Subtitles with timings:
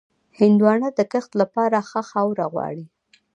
[0.39, 2.85] هندوانه د کښت لپاره ښه خاوره غواړي.